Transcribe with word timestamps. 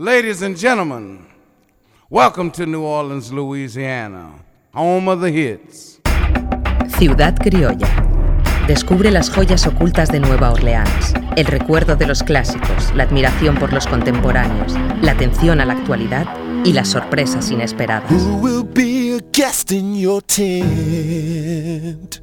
Ladies 0.00 0.42
and 0.42 0.56
gentlemen, 0.56 1.26
welcome 2.08 2.52
to 2.52 2.66
New 2.66 2.84
Orleans, 2.84 3.32
Louisiana, 3.32 4.30
home 4.72 5.08
of 5.08 5.20
the 5.20 5.32
hits. 5.32 5.98
Ciudad 6.98 7.36
Criolla. 7.36 7.88
Descubre 8.68 9.10
las 9.10 9.28
joyas 9.28 9.66
ocultas 9.66 10.12
de 10.12 10.20
Nueva 10.20 10.52
Orleans, 10.52 11.14
el 11.34 11.46
recuerdo 11.46 11.96
de 11.96 12.06
los 12.06 12.22
clásicos, 12.22 12.94
la 12.94 13.02
admiración 13.02 13.56
por 13.56 13.72
los 13.72 13.88
contemporáneos, 13.88 14.74
la 15.02 15.10
atención 15.10 15.60
a 15.60 15.64
la 15.64 15.72
actualidad 15.72 16.28
y 16.64 16.74
las 16.74 16.86
sorpresas 16.86 17.50
inesperadas. 17.50 18.08
Who 18.08 18.36
will 18.36 18.62
be 18.62 19.16
a 19.16 19.20
guest 19.32 19.72
in 19.72 19.96
your 19.96 20.22
tent? 20.22 22.22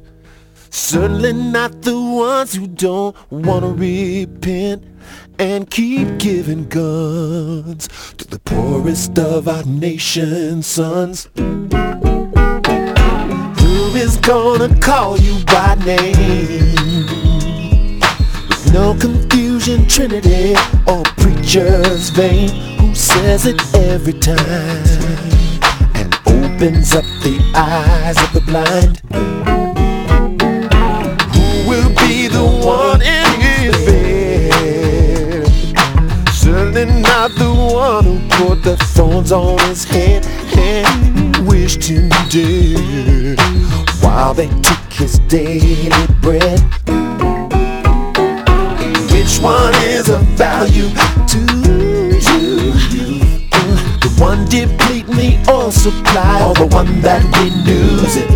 Certainly 0.70 1.34
not 1.34 1.82
the 1.82 1.92
ones 1.92 2.54
who 2.54 2.68
don't 2.68 3.14
wanna 3.30 3.68
repent 3.68 4.96
and 5.38 5.70
keep 5.70 6.18
giving 6.18 6.66
guns 6.68 7.88
to 8.16 8.26
the 8.26 8.38
poorest 8.40 9.18
of 9.18 9.48
our 9.48 9.64
nation's 9.64 10.66
sons. 10.66 11.28
Who 11.36 11.44
is 13.94 14.16
gonna 14.18 14.74
call 14.80 15.18
you 15.18 15.44
by 15.44 15.74
name? 15.84 16.74
With 18.48 18.72
no 18.72 18.94
confusion, 18.98 19.86
Trinity 19.86 20.54
or 20.86 21.02
preacher's 21.18 22.10
vein. 22.10 22.48
Who 22.78 22.94
says 22.94 23.46
it 23.46 23.60
every 23.74 24.14
time 24.14 24.36
and 25.94 26.14
opens 26.26 26.94
up 26.94 27.04
the 27.22 27.38
eyes 27.54 28.16
of 28.22 28.32
the 28.32 28.40
blind? 28.40 29.02
Who 31.34 31.68
will 31.68 31.90
be 32.06 32.28
the 32.28 32.44
one 32.64 33.02
Certainly 36.76 37.00
not 37.00 37.30
the 37.30 37.54
one 37.54 38.04
who 38.04 38.28
put 38.48 38.62
the 38.62 38.76
thorns 38.76 39.32
on 39.32 39.58
his 39.60 39.82
head 39.84 40.26
and 40.58 41.48
wished 41.48 41.84
him 41.84 42.10
dead 42.28 43.38
while 44.02 44.34
they 44.34 44.48
took 44.60 44.92
his 44.92 45.18
daily 45.20 45.88
bread. 46.20 46.60
Which 49.10 49.38
one 49.40 49.74
is 49.86 50.10
of 50.10 50.20
value 50.36 50.90
to 51.32 51.38
you? 51.64 52.12
The 54.02 54.14
one 54.18 54.44
depleting 54.44 55.16
the 55.16 55.50
oil 55.50 55.70
supply 55.70 56.46
or 56.46 56.52
the 56.52 56.66
one 56.66 57.00
that 57.00 57.24
renews 57.40 58.16
it 58.18 58.30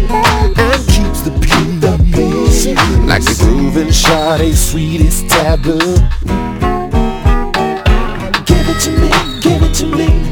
and 0.56 0.88
keeps 0.88 1.20
the 1.20 1.30
peace? 1.42 2.68
Like 3.06 3.22
the 3.22 3.36
grooving 3.38 3.92
Sade's 3.92 4.70
sweetest 4.70 5.28
taboo. 5.28 6.69
Give 9.50 9.62
it 9.64 9.74
to 9.74 9.86
me, 9.86 10.29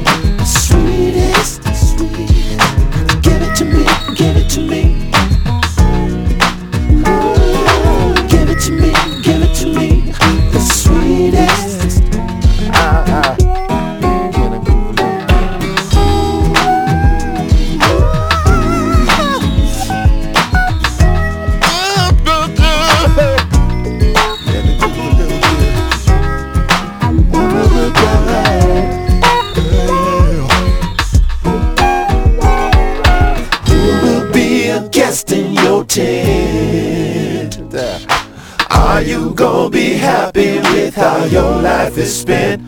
be 39.79 39.95
happy 39.95 40.59
with 40.59 40.97
how 40.97 41.25
your 41.27 41.63
life 41.63 41.97
is 41.99 42.13
spent? 42.21 42.61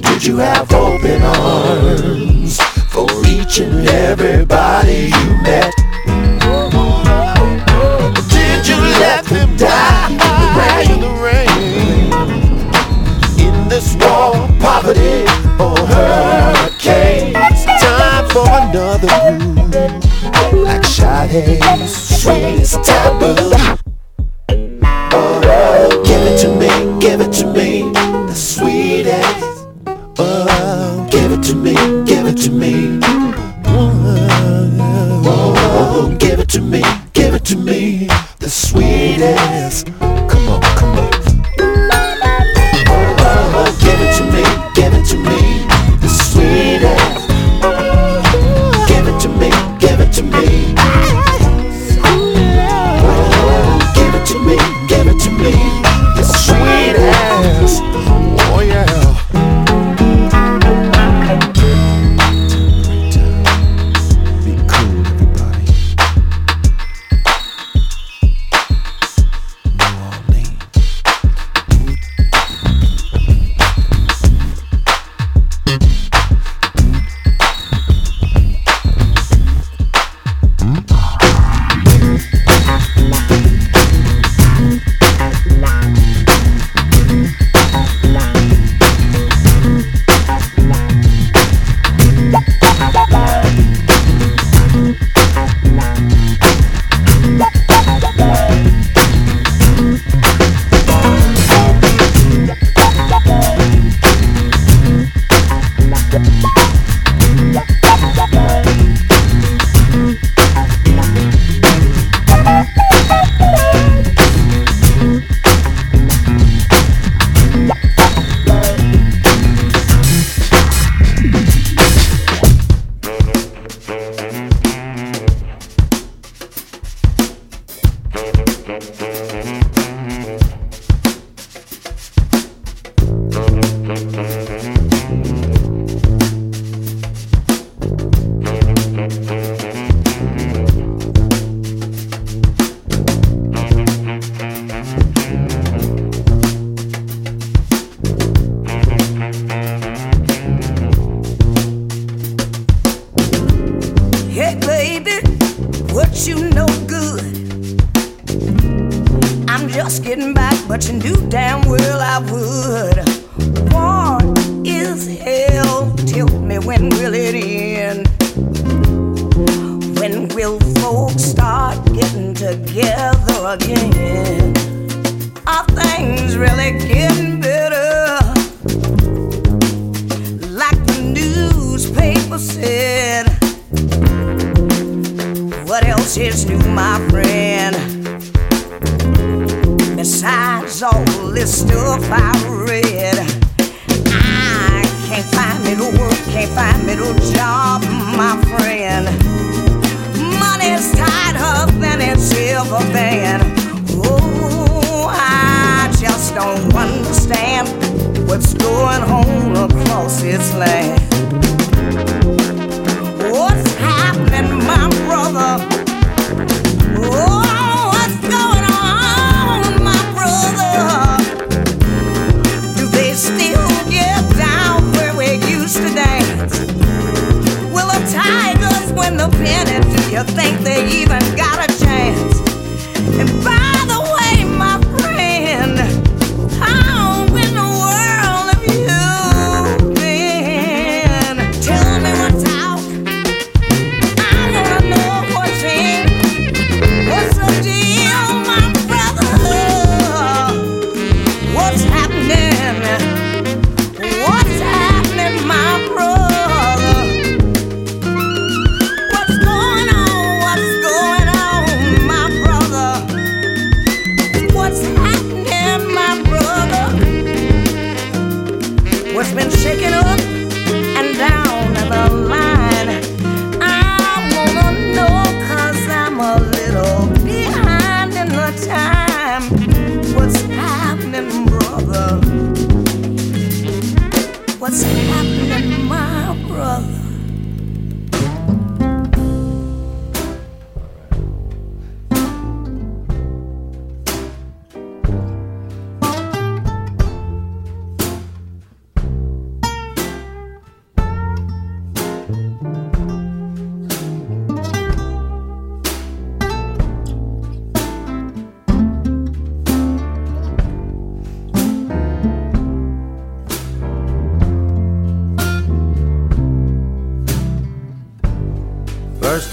Did 0.00 0.24
you 0.24 0.38
have 0.38 0.72
open 0.72 1.22
arms 1.22 2.60
for 2.90 3.06
each 3.24 3.60
and 3.60 3.86
everybody 3.86 5.12
you 5.14 5.26
met? 5.46 5.72
Did 8.34 8.66
you 8.66 8.78
let 8.98 9.24
them 9.26 9.56
die 9.56 10.10
in 10.90 10.98
the 11.06 11.12
rain? 11.28 12.10
In 13.46 13.68
this 13.68 13.94
war, 14.00 14.32
poverty, 14.58 15.22
or 15.62 15.78
hurricanes? 15.94 17.64
Time 17.80 18.28
for 18.34 18.46
another 18.62 19.14
groove, 19.38 20.64
like 20.64 20.84
Sade's 20.84 21.94
sweetest 21.94 22.82
taboo. 22.82 23.75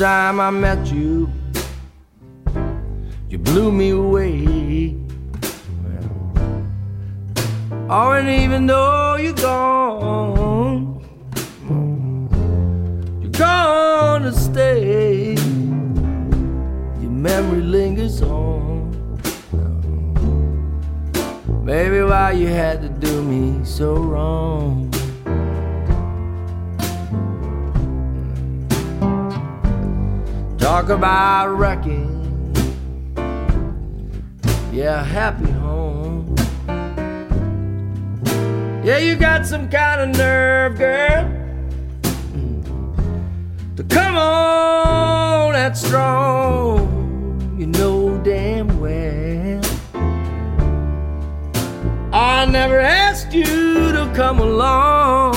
Time 0.04 0.42
I 0.42 0.50
met 0.50 0.92
you, 0.92 1.32
you 3.30 3.38
blew 3.38 3.72
me 3.72 3.92
away. 3.92 4.98
Oh, 7.90 8.12
and 8.12 8.28
even 8.28 8.68
though 8.68 9.16
you're 9.16 9.32
gone, 9.32 11.00
you're 13.22 13.32
gonna 13.32 14.34
stay. 14.34 15.36
Your 17.02 17.16
memory 17.30 17.62
lingers 17.62 18.22
on. 18.24 18.92
Maybe 21.64 22.02
why 22.02 22.32
you 22.34 22.48
had 22.48 22.82
to 22.82 22.90
do 22.90 23.22
me 23.22 23.64
so 23.64 23.96
wrong. 23.96 24.83
Talk 30.74 30.90
about 30.90 31.50
wrecking. 31.50 32.10
Yeah, 34.72 35.04
happy 35.04 35.52
home. 35.52 36.36
Yeah, 38.84 38.98
you 38.98 39.16
got 39.16 39.46
some 39.46 39.70
kind 39.70 40.02
of 40.02 40.18
nerve, 40.18 40.80
girl. 40.80 41.30
To 43.76 43.84
come 43.84 44.18
on 44.18 45.54
that 45.54 45.78
strong. 45.78 47.56
You 47.56 47.68
know 47.68 48.18
damn 48.24 48.80
well. 48.80 49.62
I 52.12 52.46
never 52.46 52.80
asked 52.80 53.32
you 53.32 53.92
to 53.92 54.12
come 54.16 54.40
along. 54.40 55.33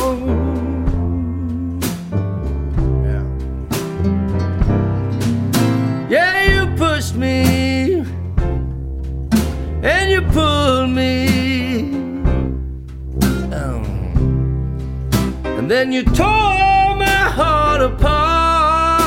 And 15.66 15.72
then 15.72 15.90
you 15.90 16.04
tore 16.04 16.94
my 16.94 17.22
heart 17.34 17.80
apart. 17.82 19.02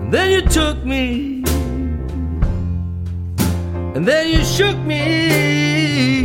And 0.00 0.10
then 0.10 0.30
you 0.30 0.40
took 0.40 0.82
me, 0.86 1.44
and 3.94 4.08
then 4.08 4.28
you 4.28 4.42
shook 4.42 4.78
me, 4.78 6.24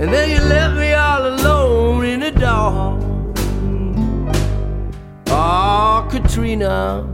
and 0.00 0.12
then 0.12 0.30
you 0.30 0.40
left 0.40 0.74
me 0.74 0.94
all 0.94 1.28
alone 1.28 2.04
in 2.06 2.18
the 2.18 2.32
dark. 2.32 3.00
Oh, 5.28 6.08
Katrina, 6.10 7.04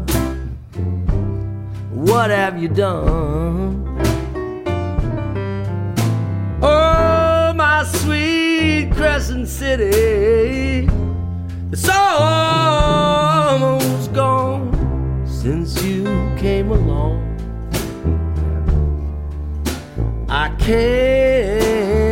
what 1.92 2.30
have 2.30 2.56
you 2.62 2.68
done? 2.68 3.85
My 7.76 7.84
sweet 7.84 8.90
Crescent 8.94 9.46
City, 9.46 10.88
it's 11.70 11.86
almost 11.90 13.74
gone 14.14 14.72
since 15.26 15.82
you 15.84 16.04
came 16.38 16.70
along. 16.70 17.20
I 20.26 20.48
can't 20.58 22.05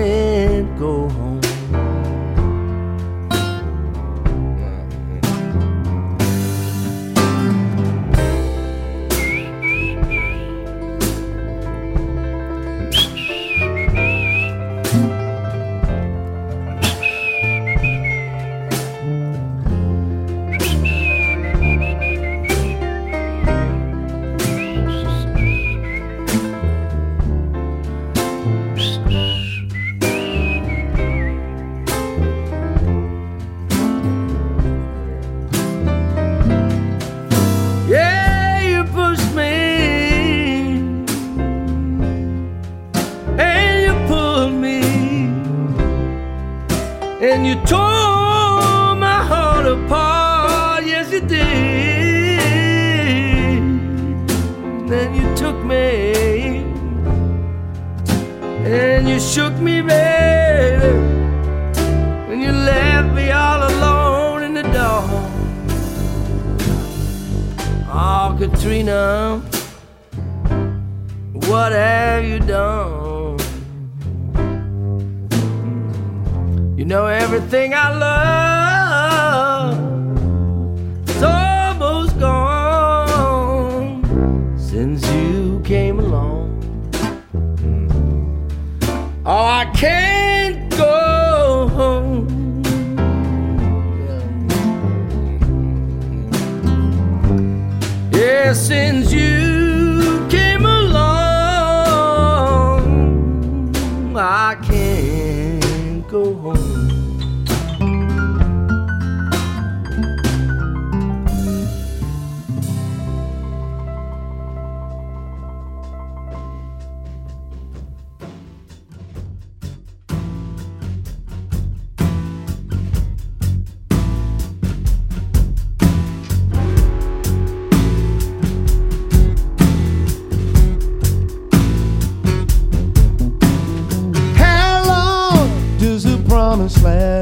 the 136.65 137.14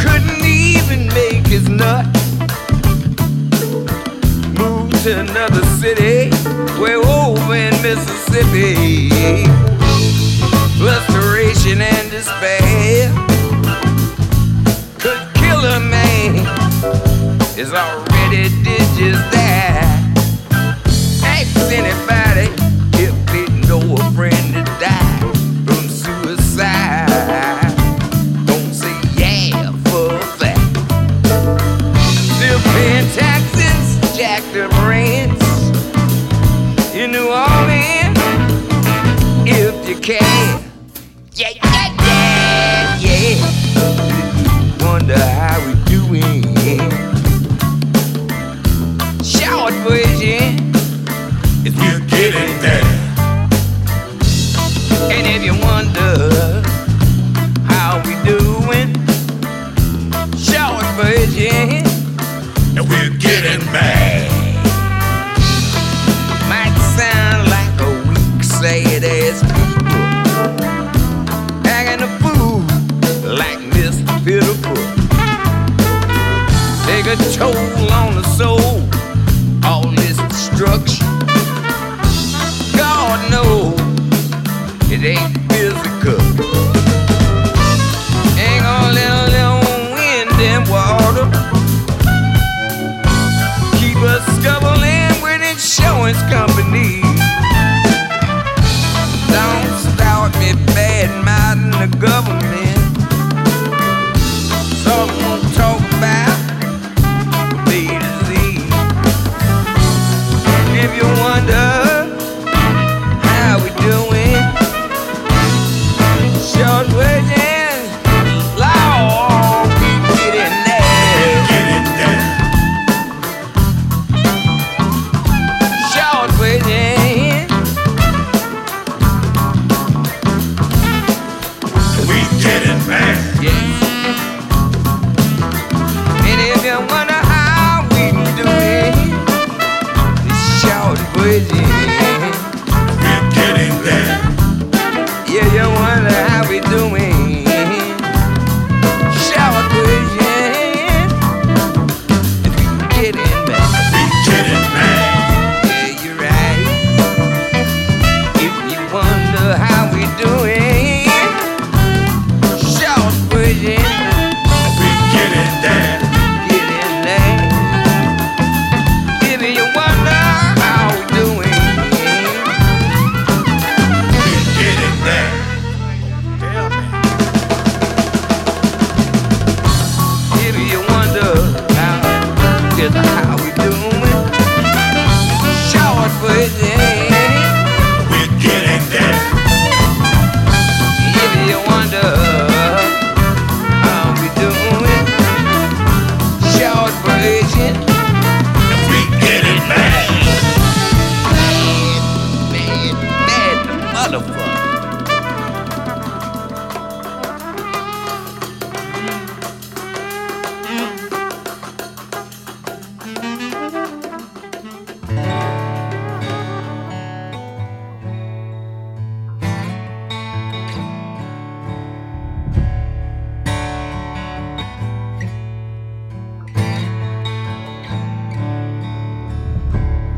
couldn't 0.00 0.44
even 0.44 1.08
make 1.08 1.46
his 1.46 1.68
nut. 1.68 2.06
Moved 4.58 5.02
to 5.04 5.20
another 5.20 5.64
city, 5.80 6.30
way 6.80 6.94
over 6.94 7.54
in 7.54 7.74
Mississippi. 7.82 9.10
Frustration 10.78 11.80
and 11.80 12.10
despair 12.10 13.12
could 14.98 15.22
kill 15.34 15.64
a 15.64 15.80
man. 15.80 16.46
Is 17.56 17.72
already 17.72 18.48
did 18.64 18.86
just 18.98 19.30
that. 19.32 19.84
Ask 21.24 21.72
anybody. 21.72 22.21
Jim 34.62 34.70
Reed. 34.86 35.41
toll 77.42 77.92
on 77.92 78.14
the 78.14 78.22
soul. 78.38 78.72
All 79.64 79.88
this 80.00 80.16
destruction. 80.28 81.06
God 82.76 83.18
knows 83.32 83.74
it 84.92 85.02
ain't 85.02 85.41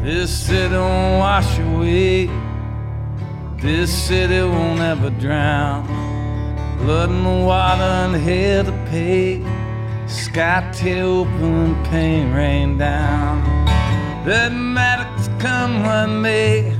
This 0.04 0.30
city 0.30 0.74
won't 0.74 1.18
wash 1.18 1.58
away. 1.58 2.26
This 3.56 3.90
city 3.90 4.42
won't 4.42 4.80
ever 4.80 5.08
drown. 5.08 5.86
Blood 6.76 7.08
and 7.08 7.46
water 7.46 7.82
and 7.82 8.14
hell 8.14 8.64
to 8.64 8.72
pay. 8.90 9.42
Sky 10.06 10.70
tear 10.74 11.04
open, 11.04 11.54
and 11.72 11.86
pain 11.86 12.34
rain 12.34 12.76
down. 12.76 13.40
Doesn't 14.26 15.38
come 15.38 15.82
what 15.84 16.08
may. 16.08 16.76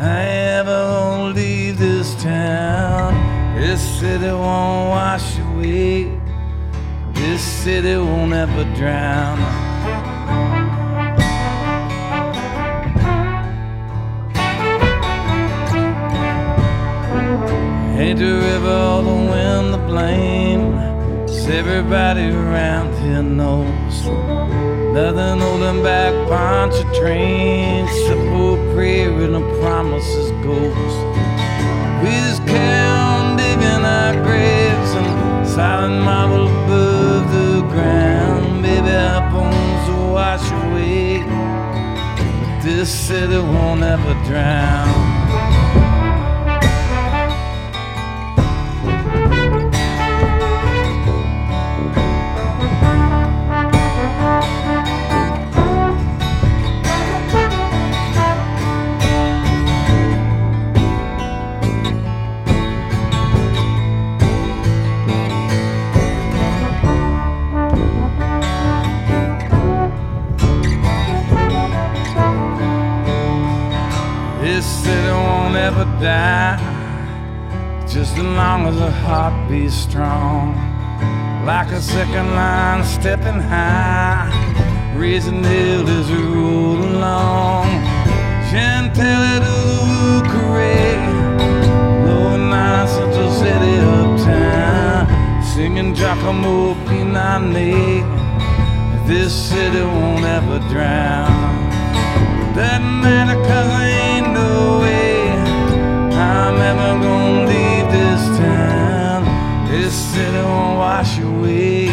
I 0.00 0.22
ever 0.58 0.82
won't 0.82 1.36
leave 1.36 1.78
this 1.78 2.20
town. 2.20 3.14
This 3.54 3.80
city 4.00 4.32
won't 4.32 4.88
wash 4.90 5.38
away. 5.38 6.10
This 7.14 7.40
city 7.40 7.96
won't 7.96 8.32
ever 8.32 8.64
drown. 8.74 9.65
The 18.14 18.22
river 18.22 18.78
or 18.92 19.02
the 19.02 19.18
wind 19.30 19.72
to 19.74 19.80
blame? 19.90 20.72
'Cause 21.26 21.48
everybody 21.48 22.30
around 22.30 22.94
here 23.02 23.22
knows 23.22 23.96
nothing 24.94 25.40
holding 25.44 25.82
back 25.82 26.14
bunch 26.26 26.76
of 26.82 26.88
trains. 26.98 27.90
Simple 28.08 28.56
prayer 28.72 29.10
and 29.24 29.36
a 29.36 29.44
promise's 29.60 30.30
ghost. 30.46 30.98
We 32.02 32.10
just 32.26 32.42
carry 32.46 32.88
on 33.04 33.36
digging 33.36 33.84
our 33.84 34.14
graves 34.26 34.92
and 35.00 35.10
silent 35.46 36.00
marble 36.08 36.46
above 36.46 37.24
the 37.36 37.52
ground. 37.72 38.62
Baby, 38.62 38.94
our 39.10 39.24
bones 39.30 39.84
will 39.90 40.12
wash 40.20 40.46
away, 40.62 41.22
but 42.16 42.64
this 42.64 42.88
city 42.88 43.40
won't 43.52 43.82
ever 43.82 44.14
drown. 44.28 44.95
Die, 76.06 76.56
just 77.88 78.16
as 78.16 78.22
long 78.22 78.68
as 78.68 78.76
the 78.78 78.92
heart 78.92 79.34
beats 79.50 79.74
strong. 79.74 80.54
Like 81.44 81.72
a 81.72 81.80
second 81.80 82.28
line 82.32 82.84
stepping 82.84 83.40
high, 83.40 84.30
raising 84.94 85.42
hill 85.42 85.84
as 85.98 86.08
we 86.08 86.22
roll 86.22 86.78
along. 86.94 87.66
Gentilly 88.52 89.36
to 89.46 89.56
the 90.06 90.22
Carré, 90.30 90.78
low 92.06 92.36
night 92.36 92.86
Central 92.86 93.32
City 93.32 93.74
uptown, 93.96 95.42
singing 95.42 95.92
Giacomo 95.92 96.74
Pinani. 96.86 98.06
This 99.08 99.34
city 99.34 99.82
won't 99.82 100.24
ever 100.24 100.60
drown. 100.68 101.56
Doesn't 102.54 103.00
matter 103.02 103.34
cause 103.48 103.70
I 103.82 103.86
ain't 103.88 104.15
I'm 106.18 106.56
ever 106.70 106.92
gonna 107.04 107.46
leave 107.46 107.92
this 107.92 108.38
town. 108.38 109.24
This 109.70 109.94
city 109.94 110.38
won't 110.38 110.78
wash 110.78 111.18
away. 111.18 111.88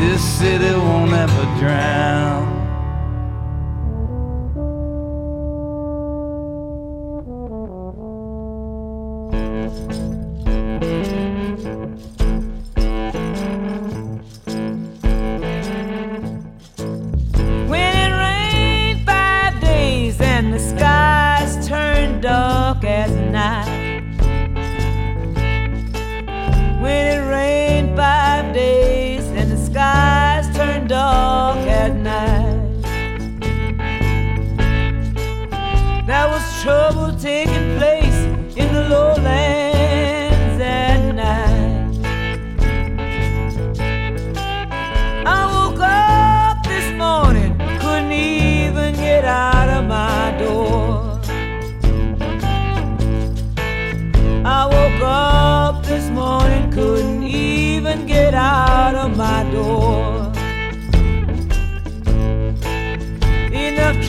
This 0.00 0.22
city 0.22 0.72
won't 0.74 1.12
ever 1.12 1.44
drown. 1.58 2.27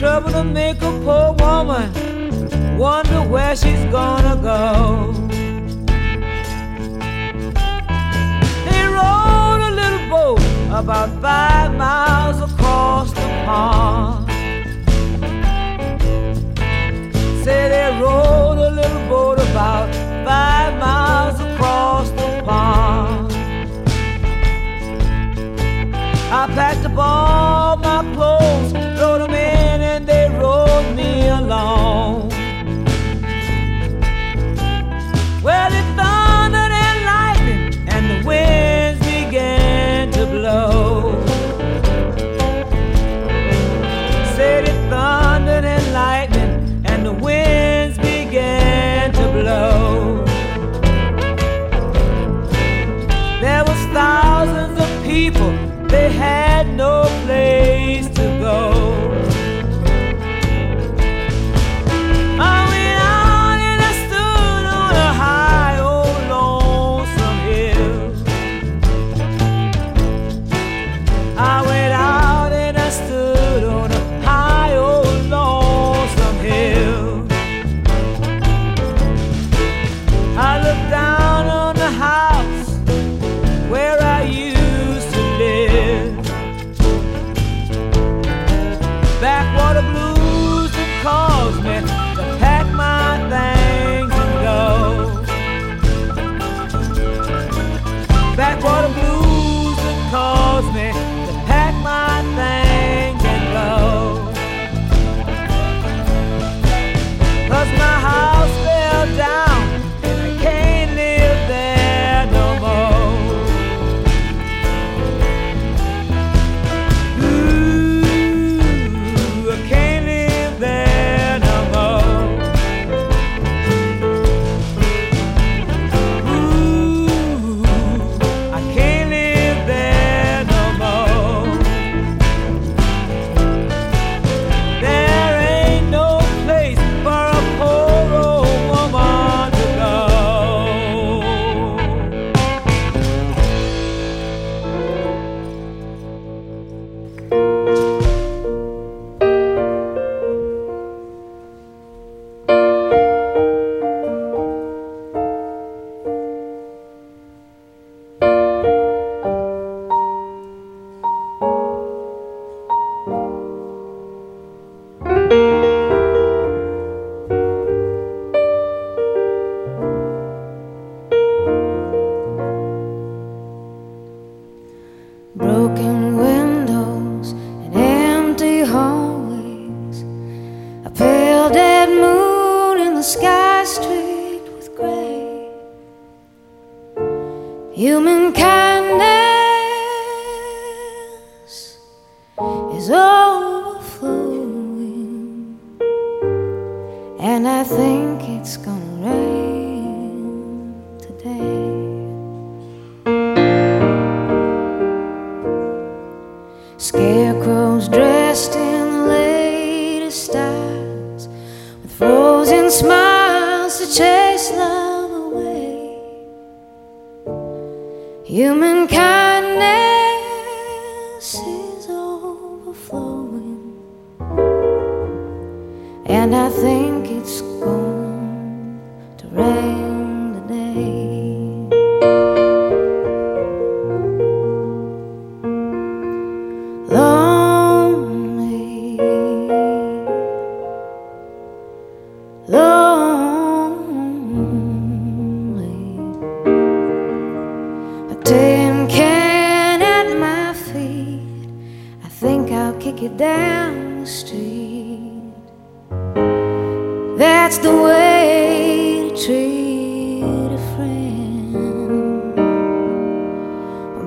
Trouble 0.00 0.30
to 0.30 0.42
make 0.42 0.80
a 0.80 0.90
poor 1.04 1.34
woman 1.40 1.92
wonder 2.78 3.20
where 3.28 3.54
she's 3.54 3.84
gonna 3.92 4.34
go. 4.40 5.12
They 8.64 8.82
rowed 8.96 9.60
a 9.68 9.72
little 9.80 10.08
boat 10.08 10.40
about 10.72 11.10
five 11.20 11.74
miles 11.76 12.40
across 12.40 13.12
the 13.12 13.28
pond. 13.44 14.26
Say 17.44 17.68
they 17.68 18.00
rowed 18.00 18.56
a 18.56 18.70
little 18.70 19.06
boat 19.06 19.38
about 19.50 19.94
five 20.24 20.78
miles 20.80 21.38
across 21.40 22.08
the 22.12 22.42
pond. 22.46 23.30
I 26.32 26.46
packed 26.54 26.86
up 26.86 26.96
all 26.96 27.76
my 27.76 28.00
clothes, 28.14 28.72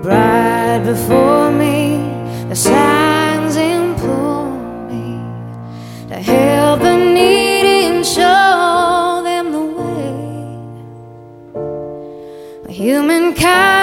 bright 0.03 0.83
before 0.85 1.49
me, 1.49 1.97
the 2.49 2.55
signs 2.55 3.55
implore 3.55 4.51
me 4.91 5.17
to 6.09 6.15
help 6.15 6.81
the 6.81 6.97
needy 6.97 7.85
and 7.87 8.05
show 8.05 9.21
them 9.23 9.45
the 9.53 9.63
way. 9.79 10.11
Humankind. 12.73 13.82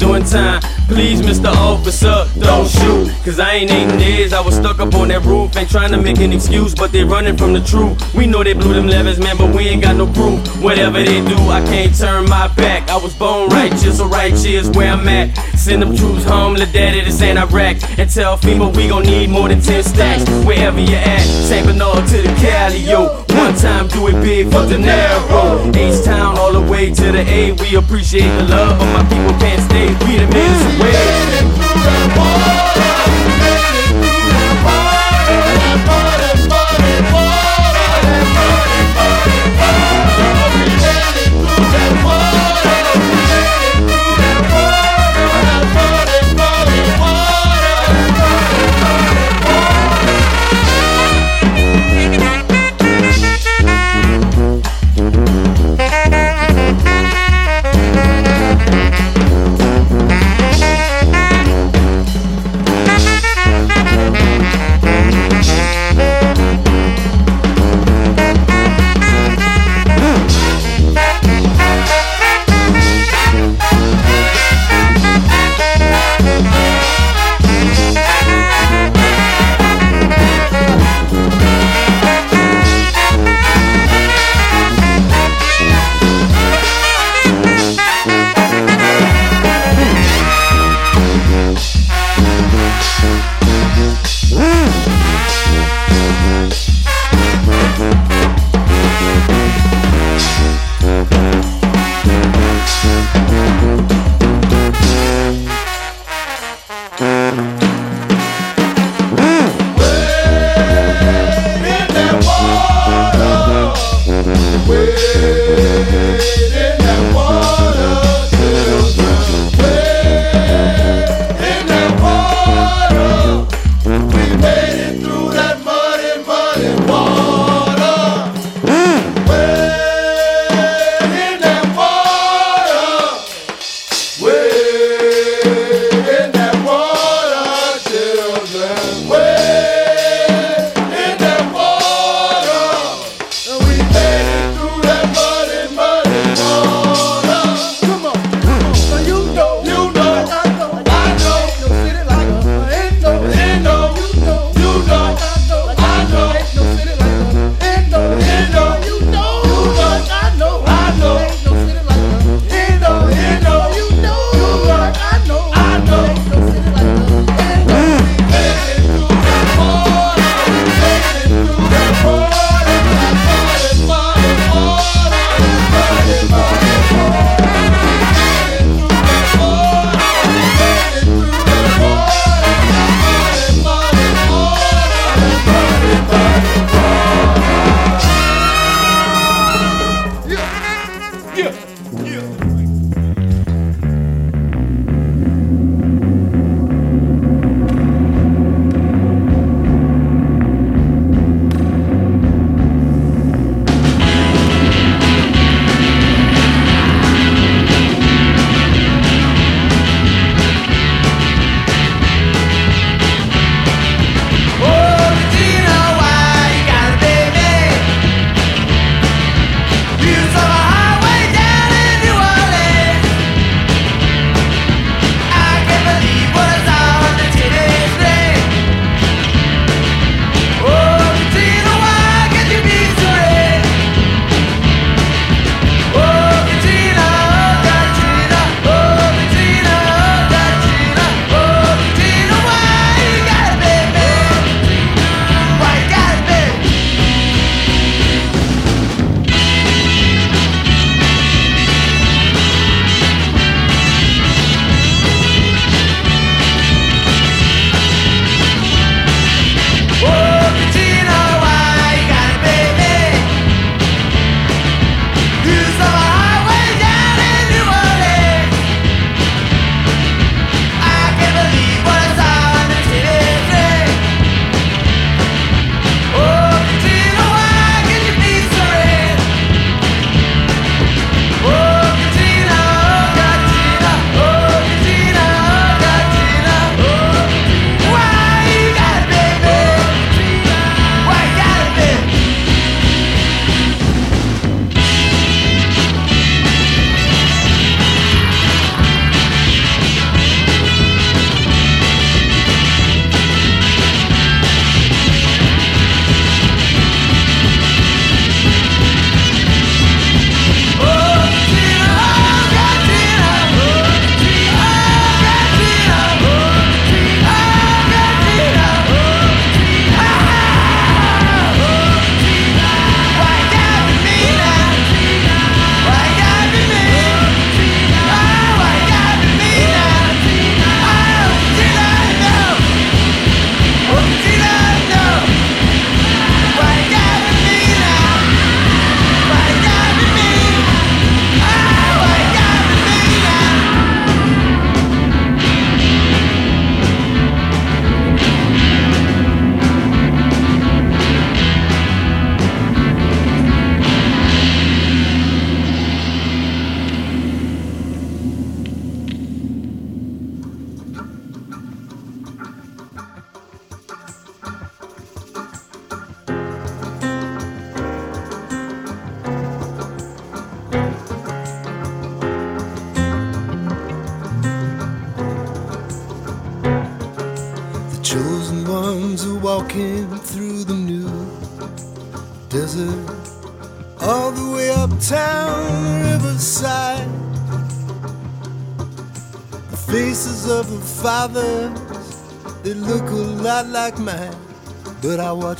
Doing 0.00 0.24
time. 0.24 0.62
Please, 0.88 1.20
Mr. 1.20 1.54
Officer, 1.54 2.26
don't 2.40 2.66
shoot. 2.66 3.12
Cause 3.22 3.38
I 3.38 3.52
ain't 3.52 3.70
eating 3.70 3.98
days. 3.98 4.32
I 4.32 4.40
was 4.40 4.56
stuck 4.56 4.80
up 4.80 4.94
on 4.94 5.08
that 5.08 5.22
roof. 5.26 5.54
Ain't 5.58 5.70
trying 5.70 5.92
to 5.92 5.98
make 5.98 6.18
an 6.18 6.32
excuse, 6.32 6.74
but 6.74 6.90
they 6.90 7.04
running 7.04 7.36
from 7.36 7.52
the 7.52 7.60
truth. 7.60 8.14
We 8.14 8.26
know 8.26 8.42
they 8.42 8.54
blew 8.54 8.72
them 8.72 8.88
levees, 8.88 9.18
man, 9.18 9.36
but 9.36 9.54
we 9.54 9.68
ain't 9.68 9.82
got 9.82 9.96
no 9.96 10.06
proof. 10.10 10.40
Whatever 10.62 11.04
they 11.04 11.20
do, 11.20 11.36
I 11.36 11.60
can't 11.66 11.94
turn 11.94 12.24
my 12.30 12.48
back. 12.54 12.88
I 12.88 12.96
was 12.96 13.14
born 13.14 13.50
righteous, 13.50 13.98
so 13.98 14.08
righteous 14.08 14.70
where 14.70 14.90
I'm 14.90 15.06
at. 15.06 15.36
Send 15.58 15.82
them 15.82 15.94
troops 15.94 16.24
home, 16.24 16.54
let 16.54 16.72
daddy, 16.72 17.02
this 17.02 17.20
ain't 17.20 17.38
Iraq. 17.38 17.76
And 17.98 18.10
tell 18.10 18.38
FEMA 18.38 18.74
we 18.74 18.88
gon' 18.88 19.02
need 19.02 19.28
more 19.28 19.48
than 19.48 19.60
10 19.60 19.82
stacks. 19.82 20.24
Wherever 20.46 20.80
you 20.80 20.96
at, 20.96 21.20
St. 21.20 21.66
Bernard 21.66 22.08
to 22.08 22.22
the 22.22 22.34
Cali, 22.40 22.78
yo. 22.78 23.29
One 23.40 23.54
time, 23.54 23.88
do 23.88 24.06
it 24.08 24.20
big 24.20 24.52
for 24.52 24.66
the 24.66 24.76
Niro. 24.76 25.74
H-Town 25.74 26.36
all 26.36 26.52
the 26.52 26.60
way 26.60 26.90
to 26.92 27.12
the 27.12 27.22
A. 27.26 27.52
We 27.52 27.74
appreciate 27.74 28.28
the 28.28 28.44
love, 28.44 28.78
but 28.78 28.92
my 28.92 29.02
people 29.08 29.34
can't 29.40 29.62
stay. 29.62 29.86
We 30.06 30.18
the 30.18 30.26
minutes 30.26 30.64
away. 30.76 31.30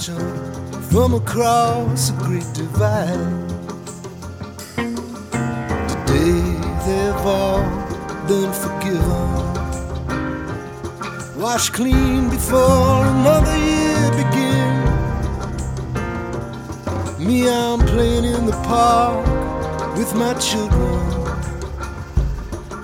But 0.01 0.09
I 0.09 0.15
watch 0.15 0.73
them 0.73 0.83
from 0.83 1.15
across 1.15 2.11
a 2.11 2.13
great 2.25 2.47
divide. 2.55 3.09
Today 5.89 6.41
they've 6.87 7.27
all 7.27 7.63
been 8.27 8.53
forgiven 8.53 9.51
washed 11.37 11.73
clean 11.73 12.29
before 12.29 13.07
another 13.07 13.57
year 13.57 14.11
begins. 14.11 14.89
Me, 17.19 17.49
I'm 17.49 17.81
playing 17.81 18.25
in 18.25 18.47
the 18.47 18.53
park 18.65 19.27
with 19.97 20.15
my 20.15 20.35
children, 20.35 21.01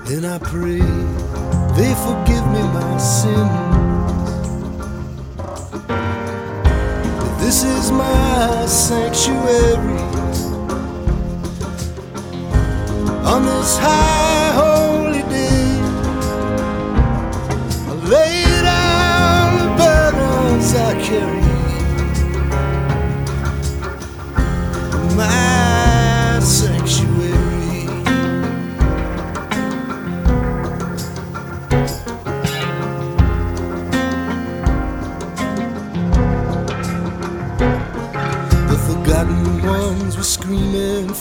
and 0.07 0.25
I 0.25 0.39
pray 0.39 0.81
they 1.77 1.93
forgive 2.05 2.47
me 2.47 2.63
my 2.73 2.97
sins. 2.97 3.86
This 7.47 7.63
is 7.63 7.91
my 7.93 8.65
sanctuary 8.65 10.01
on 13.23 13.45
this 13.45 13.77
high 13.77 14.51
holy 14.51 15.23
day. 15.29 15.79
I 17.87 17.93
lay 18.11 18.43
down 18.63 19.47
the 19.59 19.69
burdens 19.79 20.75
I 20.75 21.01
carry. 21.01 21.41
My 25.15 25.86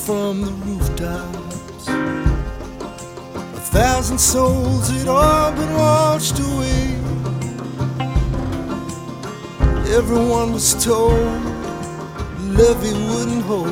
from 0.07 0.41
the 0.41 0.53
rooftops. 0.65 1.89
A 1.89 3.61
thousand 3.75 4.19
souls 4.19 4.89
had 4.89 5.09
all 5.09 5.51
been 5.51 5.75
washed 5.75 6.39
away. 6.39 6.95
Everyone 9.99 10.53
was 10.53 10.75
told 10.85 11.43
the 12.39 12.47
levee 12.57 12.93
wouldn't 13.11 13.43
hold. 13.47 13.67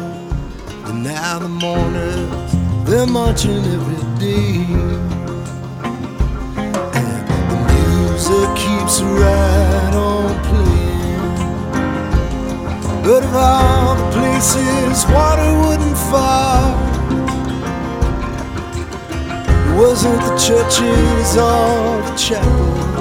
And 0.87 1.05
now 1.05 1.39
the 1.39 1.49
mourners, 1.49 2.53
they're 2.85 3.07
marching 3.07 3.65
every 3.77 4.03
day. 4.19 4.67
And 6.99 7.29
the 7.51 7.59
music 7.71 8.49
keeps 8.57 9.03
right 9.03 9.74
But 13.05 13.23
of 13.23 13.35
all 13.37 13.97
the 13.97 14.11
places 14.17 15.05
water 15.13 15.53
wouldn't 15.63 15.99
fall, 16.09 16.73
it 19.69 19.77
wasn't 19.79 20.19
the 20.23 20.35
churches 20.39 21.37
or 21.37 22.01
the 22.01 22.15
chapels. 22.17 22.95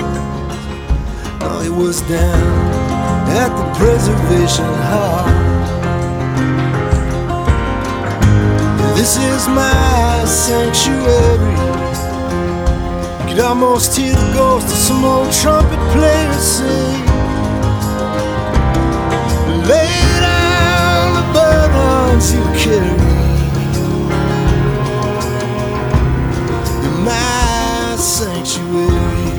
No, 1.39 1.61
it 1.61 1.71
was 1.71 2.01
down 2.01 2.83
at 3.31 3.47
the 3.55 3.65
preservation 3.79 4.71
hall. 4.89 5.23
This 8.97 9.15
is 9.15 9.47
my 9.47 10.25
sanctuary. 10.25 11.55
You 13.21 13.35
could 13.35 13.39
almost 13.39 13.95
hear 13.95 14.13
the 14.13 14.33
ghost 14.33 14.67
of 14.67 14.73
some 14.73 15.05
old 15.05 15.31
trumpet 15.31 15.79
player 15.93 16.33
sing. 16.33 16.92
You 22.31 22.43
carry. 22.53 22.99
In 26.85 27.03
my 27.03 27.95
sanctuary. 27.97 29.32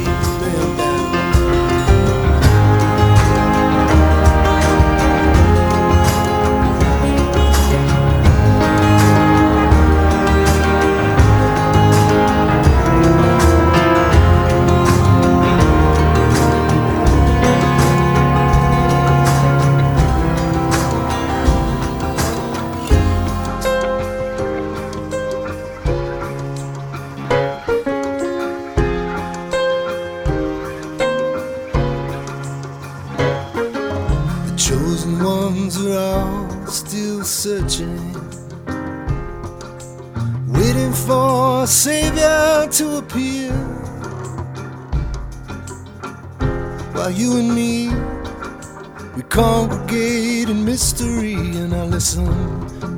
Mystery, 50.75 51.35
and 51.35 51.72
I 51.72 51.85
listen 51.85 52.27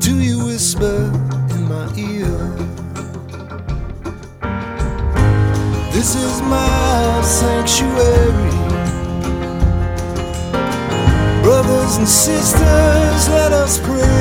to 0.00 0.12
you 0.18 0.46
whisper 0.46 1.12
in 1.54 1.62
my 1.68 1.86
ear. 1.94 2.34
This 5.92 6.14
is 6.16 6.40
my 6.40 7.20
sanctuary. 7.22 8.50
Brothers 11.42 11.98
and 11.98 12.08
sisters, 12.08 13.28
let 13.28 13.52
us 13.52 13.78
pray. 13.80 14.15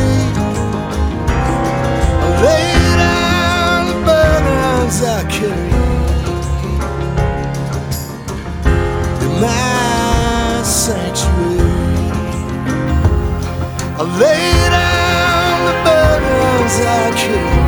Lay 14.20 14.70
down 14.70 15.66
the 15.68 15.76
burdens 15.86 16.76
I 16.80 17.12
carry. 17.20 17.66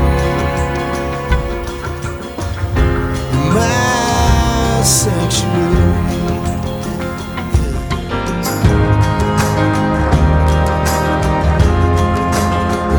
My 3.54 4.82
sanctuary. 4.84 6.08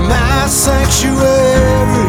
my 0.08 0.46
sanctuary. 0.48 2.07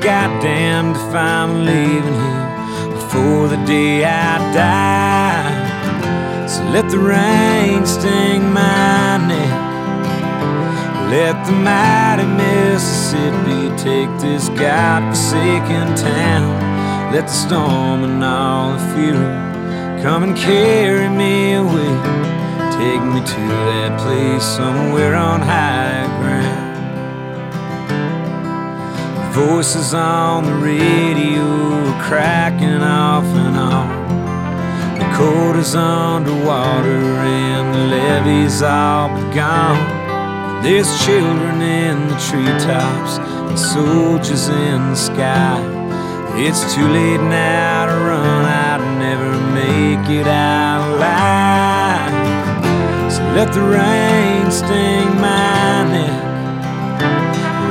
Goddamned 0.00 0.96
if 0.96 1.14
I'm 1.14 1.64
leaving 1.64 2.14
here 2.14 2.90
before 2.92 3.48
the 3.48 3.56
day 3.66 4.04
I 4.04 4.38
die. 4.54 6.46
So 6.46 6.62
let 6.70 6.88
the 6.90 6.98
rain 6.98 7.84
sting 7.86 8.52
my 8.52 9.18
neck. 9.26 9.68
Let 11.10 11.36
the 11.46 11.52
mighty 11.52 12.26
Mississippi 12.26 13.68
take 13.76 14.10
this 14.20 14.48
godforsaken 14.50 15.96
town. 15.96 17.12
Let 17.12 17.26
the 17.26 17.32
storm 17.32 18.04
and 18.04 18.22
all 18.22 18.72
the 18.74 18.94
fury 18.94 20.02
come 20.02 20.22
and 20.22 20.36
carry 20.36 21.08
me 21.08 21.54
away. 21.54 21.94
Take 22.78 23.02
me 23.02 23.20
to 23.20 23.42
that 23.70 23.98
place 23.98 24.44
somewhere 24.44 25.14
on 25.14 25.40
high 25.40 25.87
Voices 29.32 29.94
on 29.94 30.44
the 30.44 30.54
radio 30.54 31.42
are 31.42 32.02
cracking 32.02 32.82
off 32.82 33.24
and 33.24 33.56
on. 33.56 34.08
Is 35.58 35.74
underwater 35.74 36.88
and 36.88 37.74
the 37.74 37.96
levees 37.96 38.62
all 38.62 39.08
but 39.08 39.34
gone. 39.34 40.62
There's 40.62 40.88
children 41.04 41.60
in 41.60 42.06
the 42.06 42.14
treetops 42.14 43.18
and 43.18 43.58
soldiers 43.58 44.48
in 44.48 44.90
the 44.90 44.94
sky. 44.94 45.58
It's 46.36 46.72
too 46.72 46.86
late 46.86 47.20
now 47.20 47.86
to 47.86 47.92
run 47.92 48.44
and 48.80 48.98
never 49.00 49.32
make 49.52 50.08
it 50.08 50.28
out 50.28 50.94
alive. 50.94 52.12
So 53.12 53.22
let 53.34 53.52
the 53.52 53.62
rain 53.62 54.48
sting 54.52 55.20
my 55.20 55.88
neck. 55.90 56.27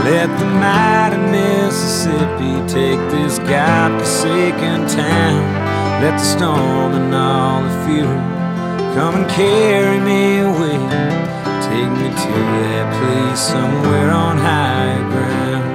Let 0.08 0.30
the 0.40 0.46
mighty 0.46 1.18
Mississippi 1.18 2.54
take 2.66 3.02
this 3.12 3.40
godforsaken 3.40 4.88
town. 4.88 5.44
Let 6.02 6.12
the 6.12 6.24
storm 6.24 6.94
and 6.94 7.14
all 7.14 7.62
the 7.62 7.74
fury 7.86 8.22
come 8.96 9.16
and 9.16 9.30
carry 9.30 10.00
me 10.00 10.40
away. 10.40 10.80
Take 11.68 11.92
me 12.00 12.08
to 12.24 12.36
that 12.56 12.88
place 12.98 13.38
somewhere 13.38 14.12
on 14.12 14.38
high 14.38 14.96
ground. 15.12 15.68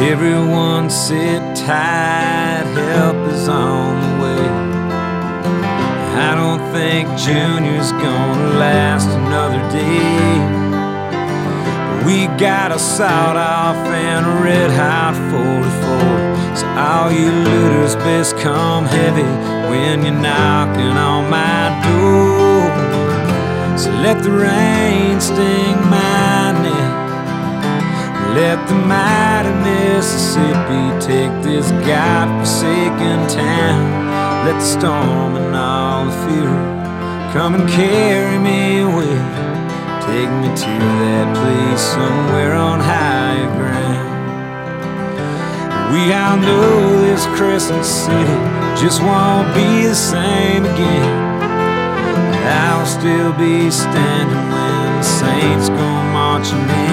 Everyone 0.00 0.88
sit 0.88 1.42
tight, 1.54 2.64
help 2.94 3.28
is 3.30 3.46
on 3.46 4.00
the 4.00 4.24
way. 4.24 4.48
I 6.28 6.34
don't 6.34 6.64
think 6.72 7.10
Junior's 7.18 7.92
gonna 7.92 8.58
last 8.58 9.10
another 9.10 9.60
day. 9.70 10.63
We 12.04 12.26
got 12.36 12.70
a 12.70 12.78
sawed 12.78 13.36
off 13.36 13.76
and 13.88 14.26
a 14.26 14.42
red 14.44 14.70
hot 14.70 15.14
44. 15.32 16.54
So 16.54 16.66
all 16.76 17.10
you 17.10 17.30
looters 17.32 17.96
best 17.96 18.36
come 18.36 18.84
heavy 18.84 19.22
when 19.70 20.04
you're 20.04 20.12
knocking 20.12 20.98
on 20.98 21.30
my 21.30 21.72
door. 21.80 22.68
So 23.78 23.90
let 24.04 24.22
the 24.22 24.32
rain 24.32 25.18
sting 25.18 25.80
my 25.88 26.52
neck. 26.60 26.94
Let 28.36 28.68
the 28.68 28.74
mighty 28.74 29.54
Mississippi 29.64 30.84
take 31.00 31.32
this 31.42 31.70
godforsaken 31.88 33.28
town. 33.28 34.44
Let 34.44 34.60
the 34.60 34.66
storm 34.66 35.36
and 35.36 35.56
all 35.56 36.04
the 36.04 36.12
fury 36.26 37.32
come 37.32 37.54
and 37.54 37.66
carry 37.66 38.38
me 38.38 38.80
away. 38.80 39.43
Take 40.14 40.30
me 40.30 40.46
to 40.46 40.74
that 41.02 41.26
place 41.34 41.82
somewhere 41.82 42.54
on 42.54 42.78
high 42.78 43.42
ground. 43.58 44.06
We 45.92 46.12
all 46.12 46.36
know 46.36 47.00
this 47.02 47.26
Crescent 47.34 47.84
City 47.84 48.38
just 48.80 49.02
won't 49.02 49.52
be 49.56 49.88
the 49.88 49.94
same 49.96 50.66
again. 50.66 51.42
I'll 52.46 52.86
still 52.86 53.32
be 53.32 53.68
standing 53.72 54.44
when 54.54 54.98
the 54.98 55.02
saints 55.02 55.68
go 55.68 55.88
marching 56.14 56.60
in. 56.60 56.83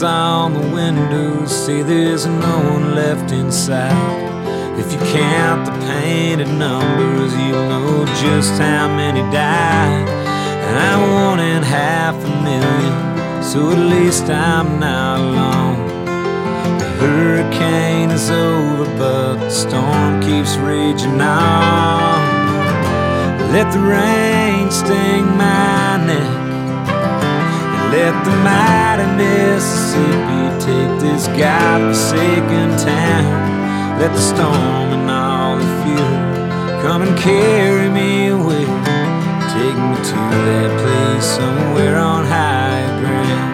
The 0.00 0.06
on 0.06 0.54
the 0.54 0.74
windows 0.74 1.54
say 1.54 1.82
there's 1.82 2.26
no 2.26 2.56
one 2.72 2.96
left 2.96 3.30
inside. 3.30 3.94
If 4.76 4.90
you 4.90 4.98
count 4.98 5.66
the 5.66 5.72
painted 5.86 6.48
numbers, 6.48 7.32
you'll 7.36 7.68
know 7.68 8.04
just 8.20 8.60
how 8.60 8.88
many 8.88 9.20
died. 9.30 10.08
And 10.08 11.12
one 11.14 11.38
in 11.38 11.62
half 11.62 12.16
a 12.16 12.28
million, 12.42 13.42
so 13.42 13.70
at 13.70 13.78
least 13.78 14.24
I'm 14.24 14.80
not 14.80 15.20
alone. 15.20 15.86
The 16.80 16.90
hurricane 16.98 18.10
is 18.10 18.30
over, 18.30 18.86
but 18.98 19.36
the 19.36 19.50
storm 19.50 20.20
keeps 20.20 20.56
raging 20.56 21.20
on. 21.20 22.18
Let 23.52 23.72
the 23.72 23.78
rain 23.78 24.72
sting 24.72 25.24
my 25.36 26.04
neck. 26.04 26.44
Let 27.92 28.24
the 28.24 28.36
mighty 28.42 29.04
Mississippi 29.94 30.42
take 30.58 31.00
this 31.00 31.26
godforsaken 31.28 32.70
town. 32.78 34.00
Let 34.00 34.12
the 34.12 34.20
storm 34.20 34.92
and 34.96 35.10
all 35.10 35.56
the 35.56 35.64
fury 35.82 36.82
come 36.82 37.02
and 37.02 37.16
carry 37.18 37.88
me 37.88 38.28
away. 38.28 38.64
Take 39.54 39.78
me 39.78 39.96
to 40.10 40.20
that 40.48 40.70
place 40.82 41.24
somewhere 41.24 41.96
on 41.96 42.24
high 42.24 42.84
ground. 43.00 43.52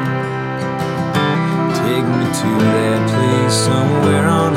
Take 1.76 2.07
me 2.18 2.26
to 2.41 2.51
that 2.74 3.03
place 3.11 3.55
somewhere 3.55 4.26
on 4.26 4.49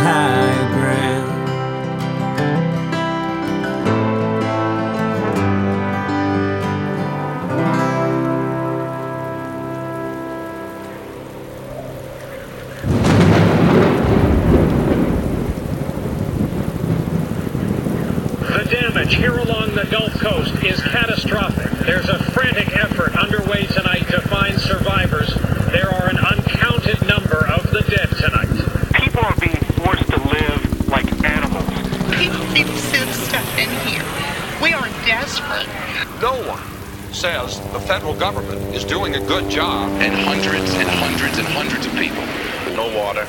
federal 37.93 38.17
government 38.17 38.57
is 38.73 38.83
doing 38.83 39.13
a 39.13 39.23
good 39.29 39.45
job. 39.53 39.85
And 40.01 40.17
hundreds 40.25 40.73
and 40.81 40.89
hundreds 40.97 41.37
and 41.37 41.45
hundreds 41.45 41.85
of 41.85 41.93
people. 41.93 42.25
No 42.73 42.89
water. 42.89 43.21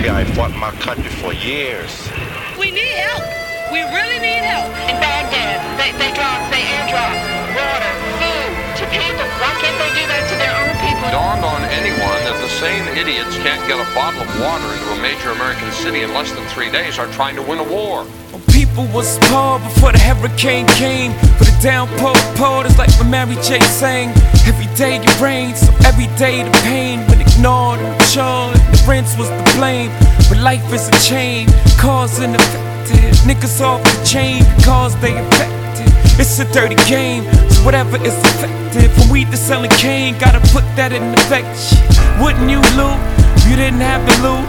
Yeah, 0.00 0.16
I 0.16 0.24
fought 0.32 0.56
my 0.56 0.72
country 0.80 1.12
for 1.20 1.36
years. 1.36 1.92
We 2.56 2.72
need 2.72 2.88
help. 3.04 3.28
We 3.68 3.84
really 3.84 4.16
need 4.16 4.40
help. 4.48 4.72
In 4.88 4.96
Baghdad, 4.96 5.60
they, 5.76 5.92
they 6.00 6.08
drop, 6.16 6.40
they 6.48 6.64
airdrop 6.72 7.12
water, 7.52 7.92
food 8.16 8.52
to 8.80 8.84
people. 8.96 9.28
Why 9.44 9.52
can't 9.60 9.76
they 9.76 9.92
do 9.92 10.04
that 10.08 10.24
to 10.32 10.34
their 10.40 10.54
own 10.64 10.72
people? 10.80 11.12
Dawned 11.12 11.44
on 11.44 11.60
anyone 11.68 12.20
that 12.24 12.40
the 12.40 12.52
same 12.56 12.80
idiots 12.96 13.36
can't 13.44 13.60
get 13.68 13.76
a 13.76 13.88
bottle 13.92 14.24
of 14.24 14.30
water 14.40 14.72
into 14.72 14.88
a 14.96 14.98
major 15.04 15.36
American 15.36 15.68
city 15.76 16.00
in 16.00 16.16
less 16.16 16.32
than 16.32 16.48
three 16.56 16.72
days 16.72 16.96
are 16.96 17.12
trying 17.12 17.36
to 17.36 17.44
win 17.44 17.60
a 17.60 17.68
war. 17.68 18.08
Was 18.78 19.18
poor 19.22 19.58
before 19.58 19.90
the 19.90 19.98
hurricane 19.98 20.64
came. 20.78 21.12
But 21.36 21.50
the 21.50 21.58
downpour 21.60 22.14
poured 22.38 22.66
is 22.66 22.78
like 22.78 22.90
when 22.98 23.10
Mary 23.10 23.34
J 23.42 23.58
sang. 23.60 24.10
Every 24.46 24.70
day 24.76 25.02
it 25.02 25.20
rains, 25.20 25.58
so 25.60 25.74
every 25.84 26.06
day 26.16 26.44
the 26.44 26.50
pain. 26.62 27.00
When 27.08 27.20
ignored 27.20 27.80
and 27.80 28.00
charged, 28.06 28.62
the 28.70 28.78
rinse 28.86 29.18
was 29.18 29.28
the 29.30 29.42
blame. 29.58 29.90
But 30.28 30.38
life 30.38 30.62
is 30.72 30.86
a 30.88 30.98
chain, 31.02 31.48
cause 31.76 32.20
and 32.20 32.36
effective. 32.36 33.14
Niggas 33.26 33.60
off 33.60 33.82
the 33.82 34.04
chain 34.06 34.44
because 34.56 34.94
they 35.02 35.18
affected. 35.18 35.90
It's 36.18 36.38
a 36.38 36.46
dirty 36.52 36.78
game, 36.86 37.24
so 37.50 37.64
whatever 37.64 37.96
is 37.96 38.14
effective. 38.14 38.92
From 38.94 39.10
weed 39.10 39.30
to 39.32 39.36
selling 39.36 39.70
cane, 39.72 40.16
gotta 40.18 40.40
put 40.54 40.62
that 40.76 40.92
in 40.92 41.02
effect. 41.18 41.50
Wouldn't 42.22 42.48
you 42.48 42.62
loot? 42.78 42.98
You 43.50 43.56
didn't 43.56 43.82
have 43.82 44.06
the 44.06 44.16
loot. 44.22 44.46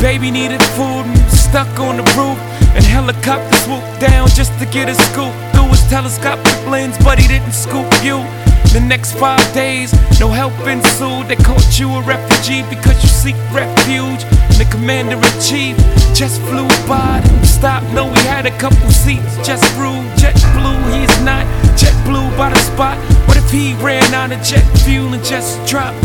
Baby 0.00 0.30
needed 0.30 0.62
food 0.78 1.04
and 1.04 1.30
stuck 1.30 1.78
on 1.78 1.96
the 1.98 2.06
roof. 2.14 2.38
And 2.74 2.84
helicopter 2.84 3.56
swooped 3.56 4.00
down 4.00 4.28
just 4.28 4.58
to 4.58 4.66
get 4.66 4.88
a 4.88 4.94
scoop 4.94 5.34
through 5.52 5.68
his 5.68 5.84
telescopic 5.88 6.66
lens, 6.66 6.96
but 7.04 7.18
he 7.18 7.28
didn't 7.28 7.52
scoop 7.52 7.90
you. 8.02 8.24
The 8.72 8.80
next 8.80 9.12
five 9.18 9.44
days, 9.52 9.92
no 10.18 10.30
help 10.30 10.54
ensued. 10.66 11.28
They 11.28 11.36
called 11.36 11.68
you 11.76 11.90
a 11.92 12.00
refugee 12.00 12.64
because 12.70 12.96
you 13.04 13.10
seek 13.10 13.36
refuge. 13.52 14.24
And 14.48 14.56
the 14.56 14.66
commander 14.70 15.16
in 15.16 15.34
chief 15.44 15.76
just 16.16 16.40
flew 16.48 16.68
by. 16.88 17.20
Didn't 17.20 17.44
stop, 17.44 17.82
no, 17.92 18.08
he 18.08 18.24
had 18.24 18.46
a 18.46 18.56
couple 18.56 18.88
seats. 18.88 19.36
Just 19.44 19.64
rude, 19.76 20.08
jet 20.16 20.32
blue, 20.56 20.80
he's 20.96 21.12
not 21.20 21.44
jet 21.76 21.92
blue 22.06 22.24
by 22.38 22.48
the 22.48 22.56
spot. 22.56 22.96
What 23.28 23.36
if 23.36 23.50
he 23.50 23.74
ran 23.84 24.08
out 24.14 24.32
of 24.32 24.40
jet 24.42 24.64
fuel 24.80 25.12
and 25.12 25.22
just 25.22 25.60
dropped? 25.68 26.00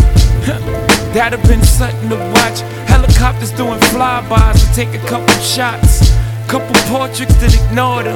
That'd 1.13 1.39
have 1.39 1.47
been 1.47 1.63
something 1.63 2.09
to 2.09 2.17
watch. 2.35 2.59
Helicopters 2.91 3.51
doing 3.51 3.79
flybys 3.95 4.59
to 4.59 4.75
take 4.75 4.93
a 4.93 5.03
couple 5.07 5.33
shots. 5.39 6.16
Couple 6.47 6.79
portraits 6.87 7.35
that 7.43 7.51
ignored 7.51 8.07
him. 8.07 8.15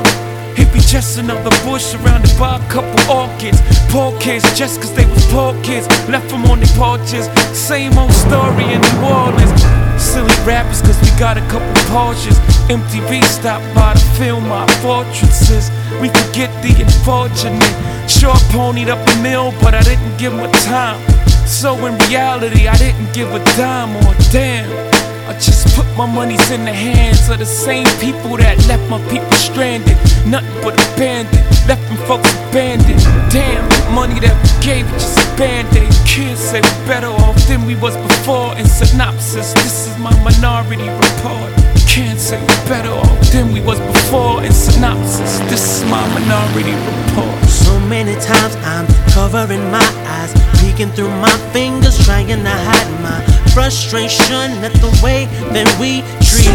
He'd 0.56 0.72
be 0.72 0.80
just 0.80 1.20
another 1.20 1.52
bush 1.68 1.84
surrounded 1.84 2.32
by 2.40 2.56
a 2.56 2.64
couple 2.72 2.96
orchids. 3.12 3.60
Poor 3.92 4.18
kids, 4.20 4.48
just 4.58 4.80
cause 4.80 4.96
they 4.96 5.06
was 5.06 5.26
poor 5.28 5.52
kids. 5.64 5.84
Left 6.08 6.30
them 6.30 6.46
on 6.46 6.60
their 6.60 6.72
porches. 6.80 7.28
Same 7.52 7.98
old 7.98 8.14
story 8.14 8.64
in 8.72 8.80
New 8.80 9.04
Orleans. 9.04 9.52
Silly 10.00 10.32
rappers, 10.48 10.80
cause 10.80 10.96
we 11.04 11.12
got 11.20 11.36
a 11.36 11.44
couple 11.52 11.68
Porsches. 11.92 12.40
MTV 12.72 13.22
stopped 13.24 13.68
by 13.76 13.94
to 13.94 14.08
film 14.16 14.50
our 14.52 14.68
fortresses. 14.80 15.70
We 16.00 16.08
could 16.08 16.32
get 16.32 16.52
the 16.64 16.72
unfortunate. 16.72 17.76
Sure 18.10 18.40
ponied 18.56 18.88
up 18.88 19.04
a 19.12 19.16
mill, 19.22 19.52
but 19.60 19.76
I 19.76 19.84
didn't 19.84 20.16
give 20.18 20.32
him 20.32 20.40
a 20.40 20.52
time. 20.64 21.04
So 21.46 21.76
in 21.86 21.98
reality, 22.08 22.70
I 22.70 22.78
didn't 22.78 23.14
give 23.14 23.28
a 23.34 23.44
dime 23.60 23.96
or 24.08 24.16
a 24.16 24.32
damn. 24.32 24.91
I 25.32 25.34
just 25.36 25.64
put 25.78 25.88
my 25.96 26.06
monies 26.06 26.52
in 26.52 26.66
the 26.66 26.74
hands 26.74 27.30
of 27.30 27.40
the 27.40 27.46
same 27.46 27.88
people 28.04 28.36
that 28.36 28.60
left 28.68 28.84
my 28.92 29.00
people 29.08 29.32
stranded. 29.32 29.96
Nothing 30.28 30.52
but 30.60 30.76
abandoned, 30.76 31.48
left 31.72 31.88
them 31.88 31.96
folks 32.04 32.28
abandoned. 32.52 33.00
Damn, 33.32 33.64
the 33.64 33.96
money 33.96 34.20
that 34.20 34.36
we 34.36 34.52
gave 34.60 34.84
it 34.92 35.00
just 35.00 35.16
a 35.16 35.38
band-aid. 35.40 35.88
Kids 36.04 36.36
say 36.36 36.60
we're 36.60 36.84
better 36.84 37.08
off 37.08 37.40
than 37.48 37.64
we 37.64 37.80
was 37.80 37.96
before. 37.96 38.60
In 38.60 38.68
synopsis, 38.68 39.56
this 39.64 39.88
is 39.88 39.96
my 40.04 40.12
minority 40.20 40.92
report. 40.92 41.48
Can't 41.88 42.20
say 42.20 42.36
we're 42.36 42.68
better 42.68 42.92
off 42.92 43.32
than 43.32 43.54
we 43.56 43.62
was 43.62 43.80
before. 43.80 44.44
In 44.44 44.52
synopsis, 44.52 45.40
this 45.48 45.64
is 45.64 45.88
my 45.88 46.04
minority 46.12 46.76
report. 46.76 47.51
So 47.82 47.88
many 47.88 48.14
times 48.22 48.56
I'm 48.62 48.86
covering 49.10 49.72
my 49.72 49.90
eyes, 50.06 50.32
peeking 50.62 50.90
through 50.92 51.10
my 51.10 51.34
fingers, 51.52 51.98
trying 52.06 52.28
to 52.28 52.36
hide 52.38 52.92
my 53.02 53.20
frustration 53.54 54.54
at 54.62 54.74
the 54.86 54.92
way 55.02 55.26
that 55.50 55.66
we 55.82 56.06
treat. 56.22 56.46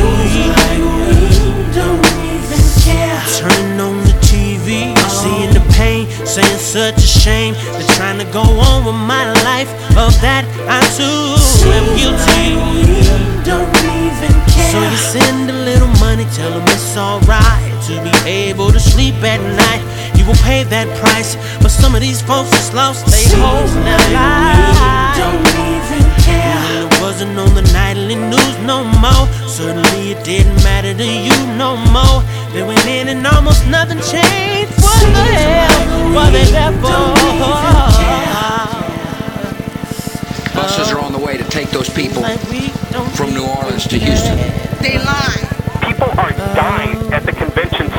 don't 1.74 2.06
even 2.30 2.62
care. 2.86 3.18
Turn 3.42 3.80
on 3.80 3.98
the 4.06 4.14
TV, 4.22 4.94
seeing 5.10 5.52
the 5.52 5.66
pain, 5.74 6.06
saying 6.24 6.60
such 6.62 6.98
a 6.98 7.10
shame. 7.24 7.54
They're 7.74 7.96
trying 7.96 8.18
to 8.18 8.28
go 8.32 8.42
on 8.42 8.84
with 8.86 8.94
my 8.94 9.26
life, 9.42 9.68
of 9.98 10.14
that 10.22 10.46
I 10.70 10.78
too 10.94 11.34
am 11.74 11.86
guilty. 11.98 12.54
Don't 13.42 13.66
even 13.82 14.32
care. 14.46 14.70
So 14.70 14.78
you 14.78 14.96
send 14.96 15.50
a 15.50 15.58
little 15.66 15.90
money, 15.98 16.24
tell 16.36 16.50
them 16.50 16.62
it's 16.68 16.96
alright 16.96 17.66
to 17.86 18.00
be 18.02 18.14
able 18.30 18.70
to 18.70 18.78
sleep 18.78 19.16
at 19.24 19.40
night. 19.42 19.96
You 20.26 20.32
will 20.32 20.42
pay 20.42 20.64
that 20.64 20.90
price, 20.98 21.38
but 21.62 21.70
some 21.70 21.94
of 21.94 22.00
these 22.00 22.18
folks 22.20 22.50
just 22.50 22.74
lost 22.74 23.06
their 23.06 23.38
whole 23.38 23.62
life. 23.86 25.14
Don't 25.14 25.38
even 25.54 26.02
care. 26.18 26.58
And 26.66 26.90
it 26.90 26.98
wasn't 26.98 27.38
on 27.38 27.54
the 27.54 27.62
nightly 27.70 28.18
news 28.18 28.58
no 28.66 28.82
more. 28.98 29.30
Certainly 29.46 30.10
it 30.10 30.24
didn't 30.26 30.58
matter 30.66 30.90
to 30.98 31.06
you 31.06 31.30
no 31.54 31.78
more. 31.94 32.26
They 32.50 32.66
went 32.66 32.84
in 32.90 33.06
and 33.06 33.24
almost 33.24 33.70
nothing 33.70 34.02
changed. 34.02 34.74
What 34.82 34.98
the 35.14 35.30
hell? 35.30 36.10
What 36.10 36.34
they 36.34 36.50
there 36.50 36.74
for? 36.82 37.06
Buses 40.58 40.90
are 40.90 40.98
on 41.06 41.12
the 41.12 41.22
way 41.22 41.36
to 41.36 41.44
take 41.44 41.70
those 41.70 41.88
people 41.88 42.26
from 43.14 43.30
New 43.30 43.46
Orleans 43.46 43.86
to 43.86 43.96
Houston. 43.96 44.34
They 44.82 44.98
lie. 44.98 45.38
People 45.86 46.10
are 46.18 46.34
dying 46.58 46.98
at 47.14 47.22
the 47.22 47.30
convention 47.30 47.86
center. 47.86 47.86
Their 47.86 47.86
government 47.86 47.95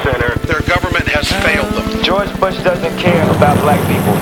has 1.18 1.32
failed 1.44 1.74
them. 1.74 2.04
George 2.04 2.30
Bush 2.40 2.62
doesn't 2.64 2.96
care 3.00 3.24
about 3.36 3.58
black 3.62 3.82
people. 3.90 4.14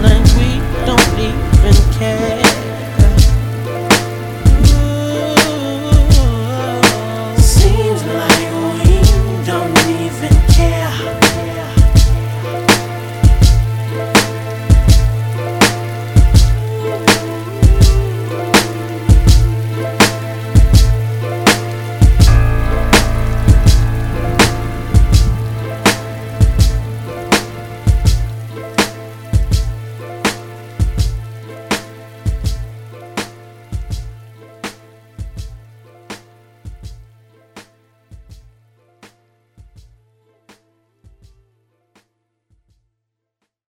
Like 0.00 0.22
we 0.38 0.60
don't 0.86 1.18
even 1.18 1.74
care. 1.98 2.31